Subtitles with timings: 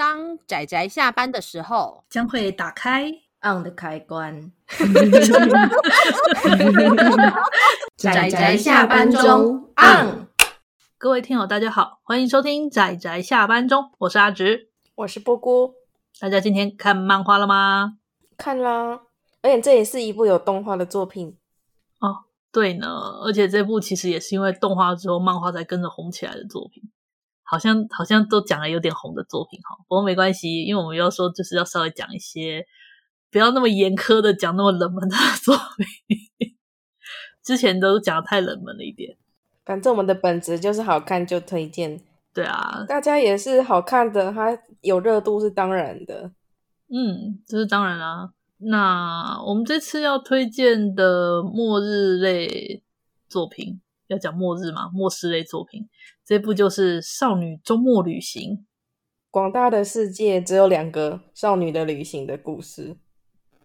[0.00, 3.12] 当仔仔下班的时候，将会打开
[3.42, 4.50] on 的开关。
[7.98, 10.26] 仔仔下班中 on。
[10.96, 15.74] 各位听友，大家好，欢迎收听仔仔下班中，我是阿直，我是波姑。
[16.18, 17.98] 大家今天看漫画了吗？
[18.38, 19.02] 看啦，
[19.42, 21.36] 而且这也是一部有动画的作品
[21.98, 22.24] 哦。
[22.50, 26.90] 对呢，而且这部其实也是因为动画之后，漫画才跟着红起来的作品。
[27.50, 32.64] 好像好像都讲了有点红的作品哈，不过没关系，因为我们要说就是要稍微讲一些
[33.28, 36.54] 不要那么严苛的讲那么冷门的 作品，
[37.42, 39.16] 之前都讲得太冷门了一点。
[39.64, 42.00] 反正我们的本质就是好看就推荐，
[42.32, 46.30] 对啊，大家也是好看的，它有热度是当然的，
[46.88, 48.30] 嗯，这是当然啊。
[48.58, 52.84] 那我们这次要推荐的末日类
[53.28, 53.80] 作品。
[54.10, 55.88] 要讲末日嘛，末世类作品，
[56.26, 58.56] 这部就是《少女周末旅行》。
[59.30, 62.96] 广大的世界只有两个少女的旅行的故事。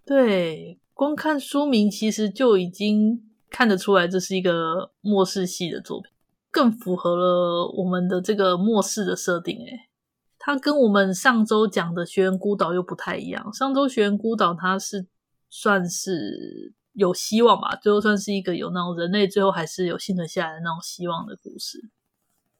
[0.06, 6.12] 对，光看书名其实就已经看得出来，这是一个末世系的作品，
[6.52, 9.58] 更符合了我们的这个末世的设定。
[9.58, 9.90] 诶，
[10.38, 13.52] 它跟我们上周讲的《悬垣孤岛》又不太一样。
[13.52, 15.08] 上周《悬垣孤岛》它是
[15.50, 16.76] 算是。
[16.96, 21.90] 有希望吧，最后算是一个有那种人类最后还是有幸存下来的那种希望的故事。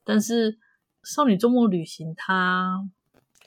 [0.04, 0.54] 但是
[1.04, 2.88] 《少女周末旅行》它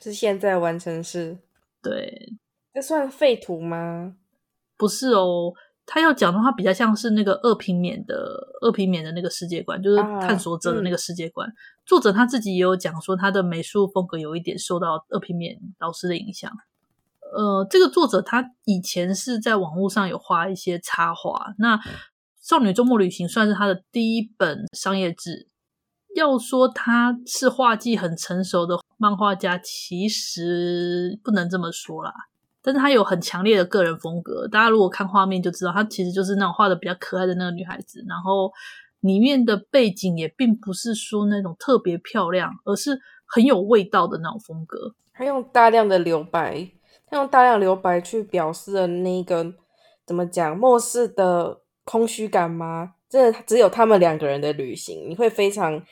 [0.01, 1.39] 是现在完成式，
[1.83, 2.33] 对，
[2.73, 4.17] 这算废土吗？
[4.77, 5.53] 不是哦，
[5.85, 8.15] 他要讲的话比较像是那个二平面的
[8.63, 11.49] 二平面的那个世界观，就是探索者的那个世界观。
[11.49, 16.51] 啊嗯、作者他自己也有讲说，他的美术风格有一点受到二平面老师的影响。
[17.37, 21.77] 呃，这个作者他以前是在网络上有画一些插画，那
[22.41, 25.49] 《少女周末旅行》算是他的第一本商业志。
[26.17, 32.13] 要说他是画技很成熟的漫画家，其实不能这么说啦。
[32.61, 38.03] 但是他有很强烈的个人风格，大家如果看画面就知道，他其实就是那种画的比较可爱的那个女孩子。
[38.09, 38.51] 然后
[39.01, 44.95] 里面的背景也并不是说那种特别漂亮，而是很有味道的那种风格。
[45.13, 46.69] 还用大量的留白。
[47.11, 49.55] 他用大量留白去表示了那个
[50.07, 52.95] 怎么讲末世的空虚感吗？
[53.09, 55.83] 这只有他们两个人的旅行，你会非常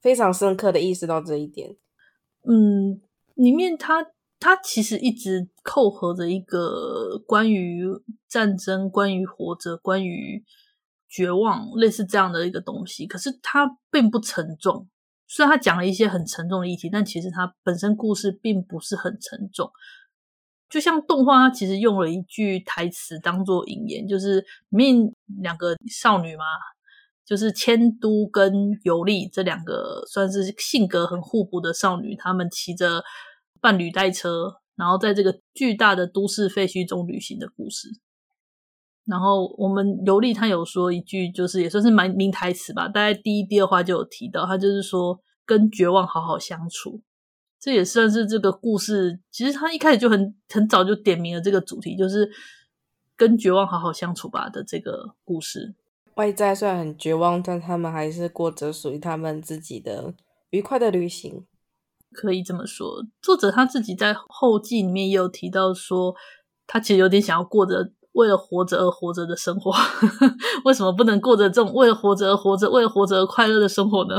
[0.00, 1.76] 非常深刻的意识到这一点。
[2.48, 3.00] 嗯，
[3.34, 4.06] 里面他
[4.40, 7.84] 他其实一直扣合着一个关于
[8.28, 10.42] 战争、关于活着、关于
[11.08, 14.88] 绝望类似这样的一个东西，可是它并不沉重。
[15.28, 19.70] 虽然他讲了一些很沉重的议题，但其实它本身故事并不是很沉重。
[20.68, 24.40] 就像动画，它其实用了一句台词当做引言，就是
[24.70, 24.96] 里面
[25.40, 26.44] 两个少女嘛，
[27.24, 33.02] 就是千都跟尤利这两个算是性格很互补的少女，她们骑着
[33.60, 37.88] 伴侣代车，然后在这个巨大的都市废墟中旅行的故事。
[39.06, 47.00] 然后我们尤利她有说一句，就是也算是蛮名台词吧，大概第一、第二话就有提到，她就是说跟绝望好好相处。
[47.66, 52.30] 这也算是这个故事，其实他一开始就很很早就点明了这个主题，就是
[53.16, 55.74] 跟绝望好好相处吧的这个故事。
[56.14, 60.14] 外在虽然很绝望，但他们还是过着属于他们自己的
[60.50, 61.44] 愉快的旅行，
[62.12, 63.04] 可以这么说。
[63.20, 66.14] 作者他自己在后记里面也有提到说，
[66.68, 69.72] 他其实有点想要过着为了活着而活着的生活。
[70.64, 74.14] 为什么不能过着这种为了活着而活着、为了活着而快乐的生活呢？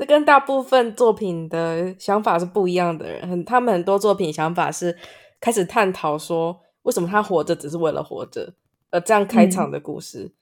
[0.00, 4.96] 这跟大部分作品的想法是不一样的人，很他们很多作品想法是
[5.38, 8.54] 开始探讨说，为什么他活着只是为了活着，
[8.90, 10.24] 而这样开场的故事。
[10.24, 10.32] 嗯，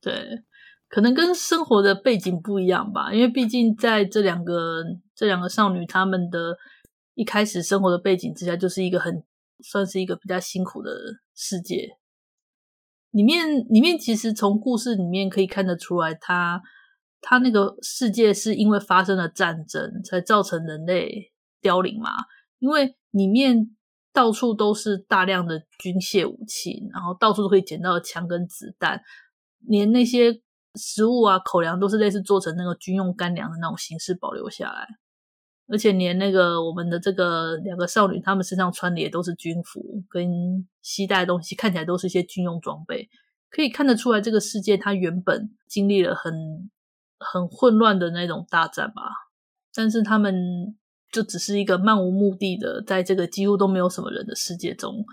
[0.00, 0.42] 对，
[0.88, 4.82] 可能跟生活的背景不一样吧，因为毕竟在这两个
[5.14, 6.58] 这两个少女她们的
[7.14, 9.22] 一开始生活的背景之下，就是一个很
[9.60, 10.90] 算是一个比较辛苦的
[11.36, 11.98] 世界。
[13.12, 16.60] 里面里面其实从故事里面可以看得出来，他。
[17.26, 22.10] 他那个世界是因为发生了战争，才造成人类凋零嘛？
[22.58, 23.74] 因为里面
[24.12, 29.00] 到处都是大量的军械武器，然后到处都可以捡到枪跟子弹，
[29.60, 30.38] 连那些
[30.74, 34.86] 食物啊、口粮都是类似做成那个军用干粮的那种形式保留下来，
[35.66, 40.28] 而且连那个我们的这个两个少女，她们身上穿的也都是军服，跟
[40.82, 43.08] 携带的东西看起来都是一些军用装备，
[43.48, 46.70] 可以看得出来这个世界它原本经历了很。
[47.24, 49.02] 很混乱的那种大战吧，
[49.74, 50.76] 但是他们
[51.10, 55.04] 就只是一个漫无目的的，在这个几乎都没有什么人的世界中，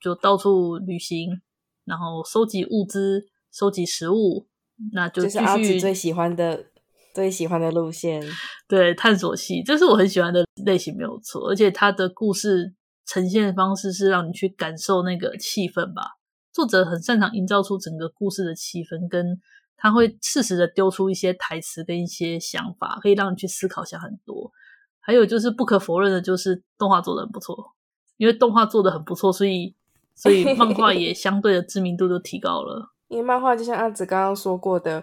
[0.00, 1.40] 就到处旅行，
[1.84, 4.46] 然后收集物资、收集食物，
[4.92, 6.66] 那就是阿紫最喜欢的
[7.12, 8.22] 最喜欢的路线，
[8.68, 11.48] 对，探索系，这是我很喜欢的类型，没有错。
[11.48, 12.72] 而且它的故事
[13.04, 16.02] 呈现的方式是让你去感受那个气氛吧。
[16.52, 19.40] 作者很擅长营造出整个故事的气氛，跟
[19.82, 24.52] 他会适时的丢出一些台词跟一些想法，可以让你去思考下很多。
[25.00, 27.72] 还有就是不可否认的，就是动画做的很不错，
[28.18, 29.74] 因为动画做的很不错，所以
[30.14, 32.92] 所以漫画也相对的知名度都提高了。
[33.08, 35.02] 因为漫画就像阿紫刚刚说过的，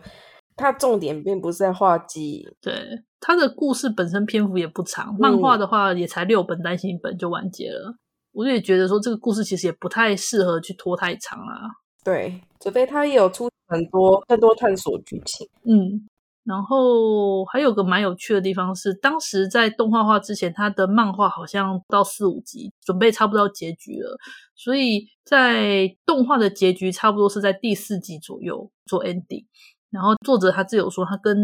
[0.56, 7.90] 它重点并不是在画技，对，它的故事本身篇幅也不长，漫画的话也才六本单行本就完结了。
[7.90, 8.00] 嗯、
[8.34, 11.84] 我也觉得说这个故事其实也不太适合去拖太长啊。
[12.08, 16.08] 对，除非他也有出很多更多探索剧情，嗯。
[16.46, 24.18] 然后还有个蛮有趣的地方是，当时在动画化之前，他的漫画好像到四五集，准备差不多结局了。
[24.56, 29.46] 所以在动画的结局差不多是在第四集左右做 ending。
[29.90, 31.38] 然后作者他自有说，他跟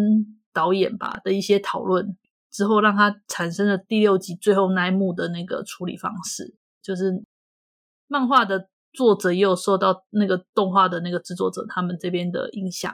[0.53, 2.17] 导演吧的一些讨论
[2.49, 6.55] 之后，让他产生了第六集最后那一幕的那个处理方式。
[6.81, 7.21] 就是
[8.07, 12.93] 漫画的作者也有受到那个动画的那个制作者他们这边的影响。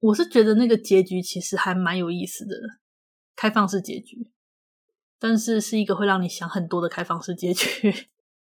[0.00, 2.54] 我是觉得那个结局其实还蛮有意思的，
[3.34, 4.30] 开放式结局，
[5.18, 7.92] 但是是一个会让你想很多的开放式结局。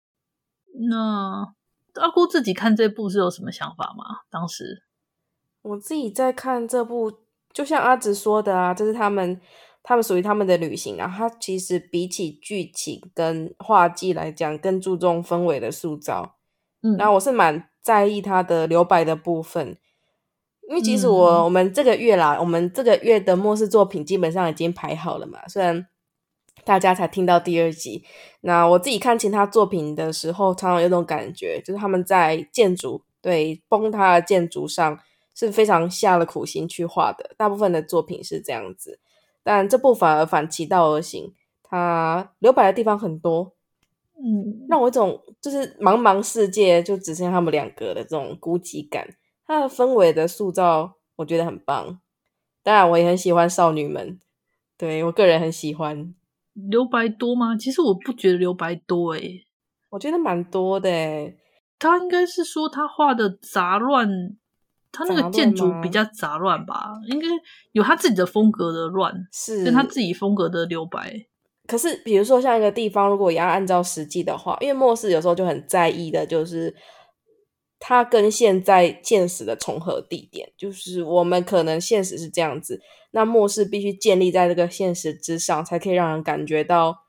[0.89, 1.55] 那
[1.95, 4.21] 阿姑自己看这部是有什么想法吗？
[4.29, 4.83] 当时
[5.63, 7.11] 我自己在看这部，
[7.51, 9.41] 就像阿紫说的啊，这是他们
[9.81, 10.99] 他们属于他们的旅行啊。
[10.99, 16.38] 然后它其实比起剧情跟画技来讲，更注重氛围的塑造。
[16.81, 19.77] 嗯，然后我是蛮在意他的留白的部分。
[20.67, 25.39] 因为其实我、嗯、我们这个月啦，我们这个月的末世作品基本上已经排好了嘛。
[25.47, 25.87] 虽然
[26.63, 28.03] 大家才听到第二集，
[28.41, 34.99] 那我自己看其他作品的时候，常常有种感觉，就是他们在建筑对崩塌的建筑上
[35.33, 37.31] 是非常下了苦心去画的。
[37.35, 38.99] 大部分的作品是这样子，
[39.41, 41.33] 但这部反而反其道而行，
[41.63, 43.53] 它留白的地方很多，
[44.21, 49.07] 嗯，让我一种就是茫茫世界就只剩下他们两个的这种孤寂感。
[49.45, 51.99] 它的氛围的塑造，我觉得很棒。
[52.61, 54.19] 当然，我也很喜欢少女们，
[54.77, 56.13] 对，我个人很喜欢。
[56.53, 57.55] 留白多吗？
[57.57, 59.45] 其实我不觉得留白多诶，
[59.89, 61.37] 我觉得蛮多的诶。
[61.79, 64.35] 他应该是说他画的杂乱，
[64.91, 66.99] 他那个建筑比较杂乱吧？
[67.07, 67.27] 应该
[67.71, 71.25] 有他自己的风格的乱，是跟他自己风格的留白。
[71.69, 76.75] 可是，比如说像一个地方，如果也要按照实际的话，因为末世有时候就很在意的，就是。
[77.81, 82.81] 它跟现在现实的重合地点，就是我们可能现实是这样子，
[83.11, 87.05] 那末世必须建立在这个现实之上，才可以让人感觉到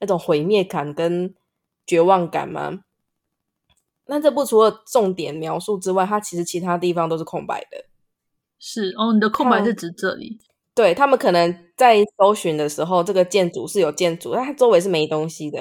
[0.00, 1.32] 那种毁灭感跟
[1.86, 2.80] 绝望感吗？
[4.06, 7.84] 那这部除了重点描述之外，它其实其他地方都是空白的。
[8.58, 10.40] 是哦，你的空白是指这里？
[10.80, 15.60] 对，他们可能在搜寻的时候，这个建筑是有建筑，但它周围是没东西的。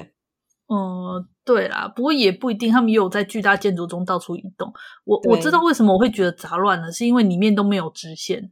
[0.70, 4.72] 嗯，对啦，不过也不一定，他们也有在巨大建筑中到处移动。
[5.04, 8.50] 我我知道为什么我会觉得杂乱了，是因为里面都没有直线，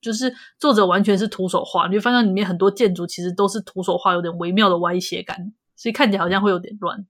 [0.00, 7.06] 就是作者完全是徒手画，你会发现里面很多建筑其实都是徒手画，有点微妙的歪斜感，所以看起来好像会有点乱。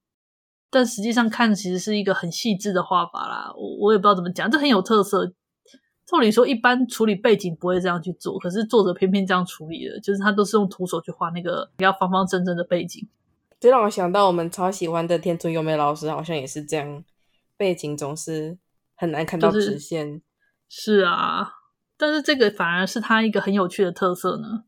[0.71, 5.33] 但实际上看其实是一个很细致的画法啦，我我也不知道怎么讲，这很有特色。
[6.11, 13.09] 照理说，一般处理背景不会这样去做，可是作者偏偏这样处理了，就是他都是用徒手去画那个比较方方正正的背景。
[13.61, 17.05] 这让我想到我们超喜欢的田村由美老师，好像也是这样，
[17.57, 18.59] 背景总是
[18.97, 20.21] 很难看到直线。
[20.69, 21.49] 是，是啊，
[21.97, 24.65] 但是这个反而是他一个很有趣的特色呢。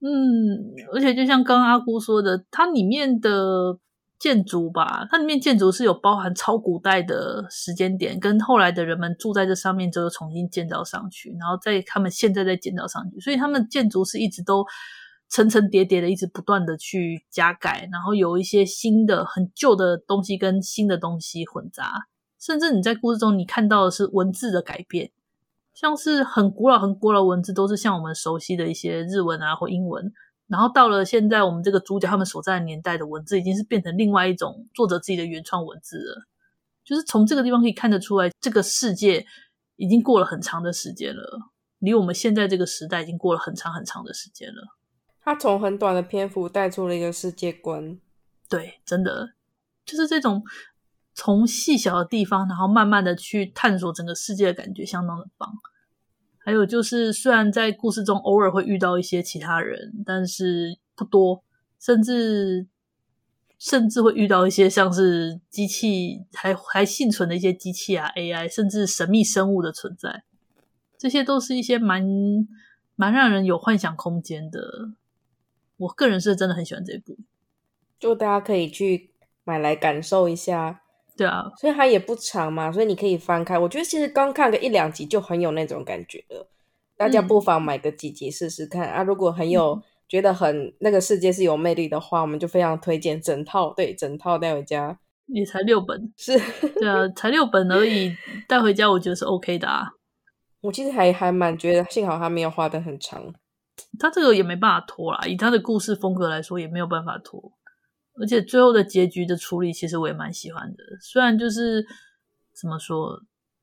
[0.00, 3.78] 嗯，而且就像刚刚阿姑说的，它里面的
[4.18, 14.64] 建筑吧，它里面建筑是有包含超古代的时间点，跟后来的人们住在这上面之后重新建造上去，然后在他们现在再建造上去，所以他们建筑是一直都。
[15.28, 22.06] 层层叠叠的，一直不断的去加盖，然后有一些新的、很旧的东西跟新的东西混杂，
[22.38, 25.10] 甚至你在故事中你看到的是文字的改变，
[25.74, 30.12] 像是很古老、很古老文字，都是像我们熟悉的一些日文啊或英文，
[30.48, 36.26] 然后到了现在，我们这个主角他们所在的年代的文字，已经是变成另外一种作者自己的原创文字了。
[36.84, 39.26] 就是从这个地方可以看得出来，这个世界
[39.74, 41.50] 已经过了很长的时间了，
[41.80, 44.62] 离我们现在这个时代已经过了很长很长的时间了。
[45.20, 47.98] 他从很短的篇幅带出了一个世界观，
[48.48, 49.30] 对，真的
[49.84, 50.44] 就是这种
[51.12, 55.52] 从细小的地方，然后慢慢的去探索整个世界的感觉，相当的棒。
[56.46, 61.42] 还有就是，虽然在故事中偶尔会遇到一些其他人，但是不多，
[61.80, 62.66] 甚至
[63.58, 70.22] 甚至会遇到一些像是机器还还幸存的一些机器啊、AI，甚至神秘生物的存在，
[70.96, 72.06] 这些都是一些蛮。
[72.98, 74.92] 蛮让人有幻想空间的。
[75.76, 77.18] 我个人是真的很喜欢这一部，
[77.98, 79.10] 就大家可以去
[79.44, 80.80] 买来感受一下。
[81.16, 83.58] 对啊，所以它也不长嘛，所以你可以翻开。
[83.58, 86.48] 我觉得其实刚看个一两集就很有那种感觉了。
[86.96, 89.02] 大家不妨买个几集试试看、嗯、啊！
[89.02, 93.74] 如果很有、嗯、觉得很那个世界是有魅力的话，我们就非常推荐整套。
[93.74, 96.38] 对，整套带回家也才六本，是
[96.78, 98.14] 对啊，才六本而已，
[98.48, 99.90] 带回家我觉得是 OK 的啊。
[100.62, 103.34] 我其实还还蛮觉得，幸好他没有画的很长。
[103.98, 107.52] 他这个也没办法拖啦，以他的故事风格来说，也没有办法拖。
[108.20, 110.84] 而且最后的结局的处理，其实我也蛮喜欢的。
[111.00, 111.84] 虽然就是
[112.54, 113.20] 怎么说，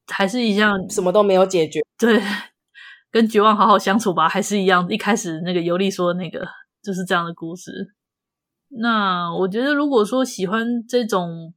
[0.08, 1.82] 还是一样，什么都没有解决。
[1.98, 2.22] 对，
[3.12, 4.88] 跟绝望好好相处吧，还是一样。
[4.90, 6.48] 一开始那个尤利说的那个
[6.82, 7.96] 就是这样的故事。
[8.70, 11.54] 那我觉得，如果说喜欢这种。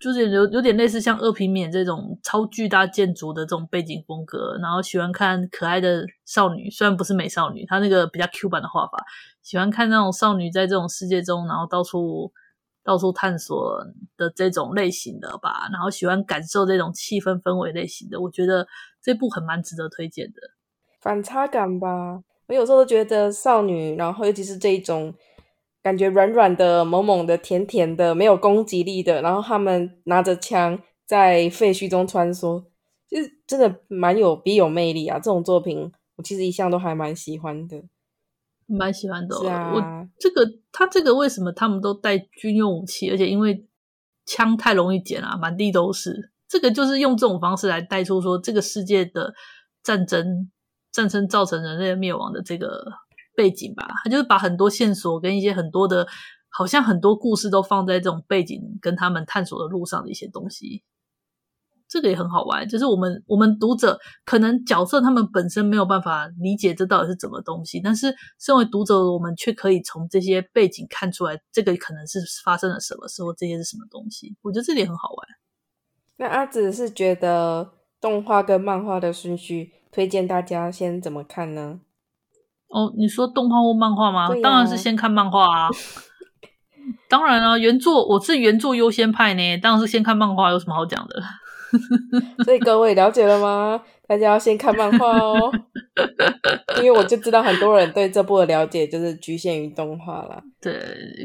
[0.00, 9.04] 就是有有点类似像二平面这种超巨大建筑的这种背景风格，然后喜欢看可爱的少女，虽然不是美少女，她那个比较 Q 版的画法，
[9.42, 12.32] 喜欢看那种少女在这种世界中，然后到处
[12.84, 13.84] 到处探索
[14.16, 18.68] 的这种类型的吧，然后喜欢感受这种气氛氛围类型的，我觉得
[19.02, 20.34] 这部很蛮值得推荐的。
[21.00, 25.12] 反差感吧，我有时候都觉得少女，然后尤其是这一种。
[25.82, 29.22] 感觉软软的、萌萌的、甜甜的，没有攻击力的。
[29.22, 32.64] 然后他们拿着枪在废墟中穿梭，
[33.08, 35.18] 就是真的蛮有别有魅力啊！
[35.18, 37.82] 这种作品我其实一向都还蛮喜欢的，
[38.66, 39.40] 蛮喜欢的哦。
[39.40, 43.10] 是啊，我这个他这个为什么他们都带军用武器？
[43.10, 43.66] 而且因为
[44.26, 46.32] 枪太容易捡啊，满地都是。
[46.48, 49.32] 这个就是用这种方式来带出说这个世界的
[49.82, 50.50] 战争，
[50.90, 52.84] 战争造成人类灭亡的这个。
[53.38, 56.04] 背景吧，他就是把很多线索跟一些很多的，
[56.48, 60.82] 好像很多故事都放在这种背景跟他们探索的路上的一些东西，
[61.86, 62.68] 这个也很好玩。
[62.68, 74.36] 就是我们我们读者可能角色他们本身没有办法理解这到底是什么东西，但是身为读者，我们却可以从这些背景看出来，这个可能是发生了什么时候，这些是什么东西。
[74.42, 75.28] 我觉得这里很好玩。
[76.16, 81.80] 那阿紫是觉得动画跟漫画的顺序，推荐大家先怎么看呢？
[82.68, 84.26] 哦，你说动画或漫画吗？
[84.26, 85.68] 啊、当然是先看漫画啊！
[87.08, 91.22] 当然了、啊，原作我是原作优先派呢，当然是先看漫画，有什么好讲的？
[92.44, 93.82] 所以各位了解了吗？
[94.06, 95.52] 大家要先看漫画哦，
[96.80, 100.42] 因为我就知道很多人对这部的了解就是局限于动画啦。
[100.62, 100.74] 对，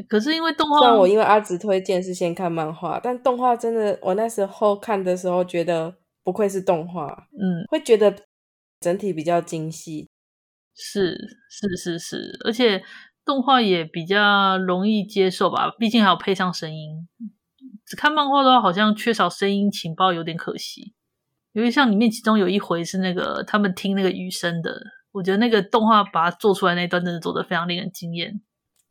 [0.06, 7.06] 可是因为动画，虽然我因为阿紫推荐是先看漫画，但动画真的，我那时候看的时候觉得不愧是动画，
[7.40, 8.14] 嗯，会觉得
[8.80, 10.10] 整体比较精细。
[10.74, 11.16] 是
[11.48, 12.82] 是是是，而且
[13.24, 17.08] 动画也比较容易接受吧，毕竟还有配上声音。
[17.86, 20.94] 只看漫画的话，好像缺少声音情报，有点可惜。
[21.52, 24.74] 因为像里面其中有一回是那个他们听那个雨声的，
[25.12, 28.40] 我觉得那个动画把它做出来那段真的做得非常令人惊艳。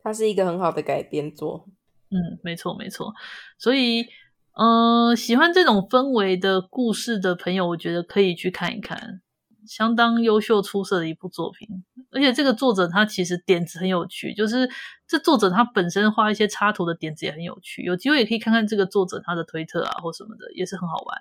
[0.02, 1.66] 它是一个很好的改编作，
[2.10, 3.12] 嗯，没错没错。
[3.58, 4.06] 所以，
[4.54, 9.20] 呃，喜欢这种氛围的故事的朋友，我觉得可以去看一看。
[9.66, 11.68] 相当优秀出色的一部作品，
[12.10, 14.68] 而且这个作者他其实点子很有趣，就是
[15.06, 21.18] 这作者他本身画一些插图的点子也很有趣，有机会也可以看看这个作者他的推特啊或什么的，也是很好玩。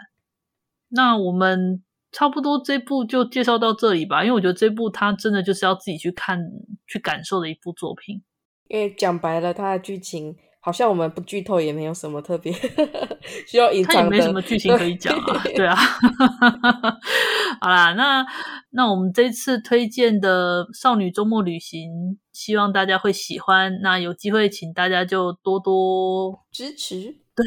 [0.89, 6.39] 那我们差不多这部就介绍到这里吧，因为我觉得这部他真的就是要自己去看
[6.87, 8.21] 去感受的一部作品，
[8.67, 10.37] 因为讲白了，他的剧情。
[10.65, 12.53] 好像我们不剧透也没有什么特别
[13.45, 15.75] 需要隐藏的，他也没什么剧情可以讲啊，对啊。
[17.59, 18.25] 好啦，那
[18.69, 21.91] 那我们这次推荐的《少女周末旅行》，
[22.31, 23.79] 希望大家会喜欢。
[23.81, 27.45] 那有机会，请大家就多多支持，对，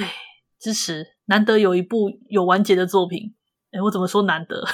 [0.61, 1.07] 支持。
[1.25, 3.35] 难得有一部有完结的作品，
[3.73, 4.63] 哎，我怎么说难得？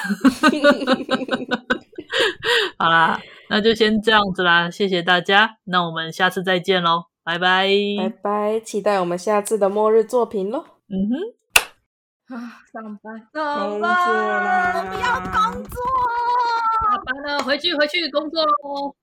[2.77, 7.12] 好啦，那就先这样子啦，谢谢大家，那我们下次再见喽。
[7.25, 8.61] 拜拜，拜拜！
[8.61, 10.65] 期待我们下次的末日作品喽。
[10.89, 15.81] 嗯哼，啊，上班，上班，我不要工作，
[16.83, 18.95] 下班了，回去，回去工作喽。